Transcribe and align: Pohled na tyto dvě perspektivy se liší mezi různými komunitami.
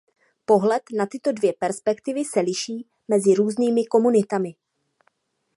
Pohled 0.45 0.83
na 0.97 1.05
tyto 1.07 1.31
dvě 1.31 1.53
perspektivy 1.59 2.25
se 2.25 2.39
liší 2.39 2.87
mezi 3.07 3.33
různými 3.33 3.85
komunitami. 3.85 4.55